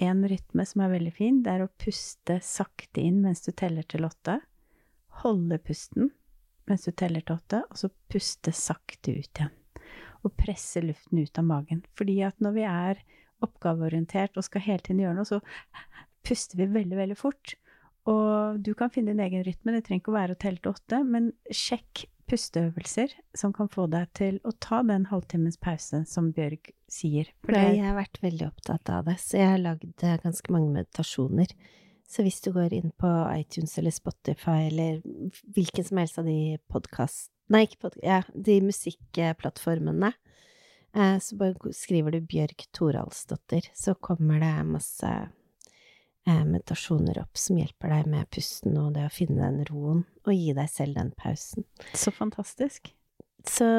en 0.00 0.22
rytme 0.28 0.64
som 0.68 0.84
er 0.84 0.94
veldig 0.94 1.12
fin. 1.12 1.40
Det 1.44 1.56
er 1.56 1.64
å 1.64 1.72
puste 1.80 2.38
sakte 2.44 3.02
inn 3.02 3.20
mens 3.24 3.42
du 3.44 3.52
teller 3.52 3.84
til 3.88 4.06
åtte 4.08 4.38
holde 5.22 5.60
pusten 5.62 6.10
mens 6.70 6.86
du 6.86 6.92
teller 6.94 7.24
til 7.26 7.34
åtte, 7.34 7.64
og 7.66 7.78
så 7.80 7.88
puste 8.12 8.52
sakte 8.54 9.16
ut 9.16 9.40
igjen. 9.40 9.56
Og 10.22 10.34
presse 10.38 10.82
luften 10.84 11.18
ut 11.18 11.40
av 11.40 11.46
magen. 11.48 11.80
Fordi 11.98 12.20
at 12.22 12.36
når 12.44 12.54
vi 12.54 12.66
er 12.68 13.00
oppgaveorientert 13.42 14.36
og 14.38 14.46
skal 14.46 14.62
hele 14.66 14.84
tiden 14.84 15.00
gjøre 15.02 15.16
noe, 15.16 15.26
så 15.26 15.40
puster 16.26 16.60
vi 16.60 16.68
veldig, 16.70 16.98
veldig 17.00 17.18
fort. 17.18 17.56
Og 18.10 18.60
du 18.62 18.72
kan 18.78 18.92
finne 18.92 19.14
din 19.14 19.24
egen 19.24 19.44
rytme, 19.44 19.74
det 19.74 19.84
trenger 19.86 20.04
ikke 20.04 20.12
å 20.12 20.18
være 20.18 20.36
å 20.36 20.40
telle 20.40 20.62
til 20.62 20.72
åtte, 20.72 21.02
men 21.08 21.30
sjekk 21.50 22.04
pusteøvelser 22.30 23.16
som 23.34 23.52
kan 23.56 23.68
få 23.70 23.88
deg 23.90 24.10
til 24.14 24.38
å 24.46 24.52
ta 24.62 24.80
den 24.86 25.08
halvtimens 25.10 25.58
pause 25.60 26.04
som 26.06 26.30
Bjørg 26.36 26.70
sier. 26.90 27.32
For 27.42 27.56
jeg 27.56 27.82
har 27.82 27.98
vært 27.98 28.20
veldig 28.22 28.46
opptatt 28.46 28.92
av 28.94 29.08
det, 29.10 29.16
så 29.22 29.40
jeg 29.40 29.54
har 29.56 29.62
lagd 29.64 30.04
eh, 30.06 30.18
ganske 30.22 30.54
mange 30.54 30.70
meditasjoner. 30.78 31.54
Så 32.10 32.24
hvis 32.26 32.40
du 32.42 32.50
går 32.54 32.72
inn 32.74 32.90
på 32.98 33.08
iTunes 33.36 33.76
eller 33.78 33.94
Spotify 33.94 34.64
eller 34.66 34.98
hvilken 35.54 35.86
som 35.86 36.00
helst 36.02 36.18
av 36.18 36.26
de 36.26 36.58
podkast... 36.72 37.30
Nei, 37.54 37.68
ikke 37.68 37.86
podkast... 37.86 38.02
Ja, 38.02 38.22
de 38.34 38.56
musikkplattformene, 38.66 40.10
eh, 40.96 41.18
så 41.22 41.38
bare 41.38 41.74
skriver 41.76 42.16
du 42.16 42.26
Bjørg 42.26 42.66
Toralsdottir, 42.74 43.70
så 43.78 43.94
kommer 43.94 44.42
det 44.42 44.50
masse 44.66 45.12
eh, 45.14 46.42
meditasjoner 46.42 47.22
opp 47.22 47.38
som 47.38 47.62
hjelper 47.62 47.94
deg 47.94 48.10
med 48.10 48.30
pusten 48.34 48.74
og 48.82 48.92
det 48.98 49.06
å 49.06 49.14
finne 49.14 49.46
den 49.46 49.62
roen, 49.70 50.04
og 50.26 50.34
gi 50.34 50.50
deg 50.58 50.70
selv 50.74 50.98
den 50.98 51.14
pausen. 51.14 51.66
så 51.94 52.10
fantastisk. 52.10 52.90
Så 53.46 53.70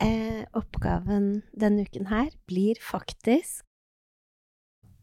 eh, 0.00 0.42
oppgaven 0.56 1.34
denne 1.52 1.84
uken 1.84 2.08
her 2.08 2.32
blir 2.48 2.80
faktisk 2.80 3.66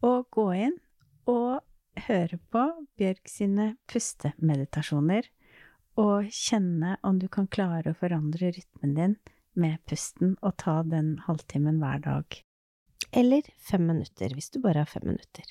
å 0.02 0.24
gå 0.34 0.50
inn 0.66 0.80
og 1.30 1.62
høre 2.06 2.38
på 2.52 2.64
Bjørg 2.98 3.28
sine 3.30 3.72
pustemeditasjoner, 3.90 5.28
og 6.00 6.30
kjenne 6.32 6.96
om 7.04 7.18
du 7.20 7.28
kan 7.28 7.48
klare 7.52 7.92
å 7.92 7.98
forandre 7.98 8.52
rytmen 8.56 8.94
din 8.96 9.16
med 9.58 9.80
pusten, 9.88 10.36
og 10.40 10.56
ta 10.62 10.80
den 10.86 11.18
halvtimen 11.26 11.80
hver 11.82 12.00
dag. 12.06 12.38
Eller 13.12 13.48
fem 13.60 13.84
minutter, 13.86 14.32
hvis 14.32 14.50
du 14.54 14.62
bare 14.64 14.86
har 14.86 14.88
fem 14.88 15.04
minutter. 15.10 15.44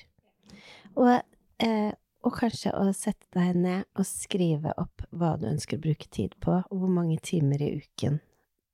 Og, 0.98 1.20
eh, 1.62 1.92
og 2.22 2.34
kanskje 2.34 2.74
å 2.74 2.88
sette 2.94 3.26
deg 3.34 3.56
ned 3.56 3.86
og 3.94 4.06
skrive 4.06 4.74
opp 4.78 5.06
hva 5.10 5.36
du 5.38 5.46
ønsker 5.52 5.78
å 5.78 5.84
bruke 5.86 6.10
tid 6.10 6.34
på, 6.42 6.58
og 6.58 6.74
hvor 6.82 6.90
mange 6.90 7.20
timer 7.22 7.62
i 7.62 7.76
uken 7.78 8.18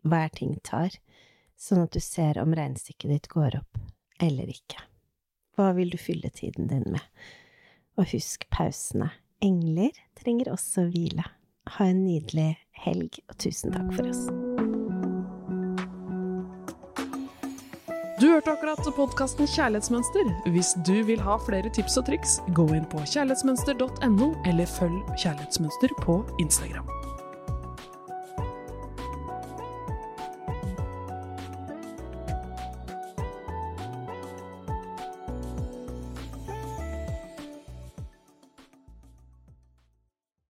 hver 0.09 0.33
ting 0.33 0.57
tar, 0.65 0.97
sånn 1.59 1.85
at 1.85 1.93
du 1.93 2.01
ser 2.01 2.39
om 2.41 2.55
regnestykket 2.55 3.13
ditt 3.13 3.29
går 3.33 3.61
opp 3.61 3.81
eller 4.23 4.49
ikke. 4.51 4.81
Hva 5.59 5.73
vil 5.75 5.91
du 5.91 5.99
fylle 5.99 6.31
tiden 6.31 6.69
din 6.71 6.87
med? 6.87 7.03
Og 7.99 8.07
husk 8.13 8.47
pausene. 8.55 9.11
Engler 9.43 9.91
trenger 10.19 10.53
også 10.53 10.87
hvile. 10.93 11.25
Ha 11.77 11.91
en 11.91 12.05
nydelig 12.07 12.53
helg, 12.85 13.19
og 13.29 13.39
tusen 13.43 13.75
takk 13.75 13.91
for 13.97 14.09
oss. 14.09 14.29
Du 18.19 18.27
hørte 18.27 18.51
akkurat 18.51 18.83
podkasten 18.97 19.47
Kjærlighetsmønster. 19.47 20.31
Hvis 20.51 20.73
du 20.87 21.05
vil 21.07 21.21
ha 21.23 21.37
flere 21.47 21.71
tips 21.75 22.01
og 22.01 22.09
triks, 22.09 22.39
gå 22.55 22.67
inn 22.75 22.87
på 22.91 23.03
kjærlighetsmønster.no, 23.05 24.33
eller 24.51 24.67
følg 24.79 24.99
Kjærlighetsmønster 25.15 25.95
på 26.03 26.23
Instagram. 26.43 26.87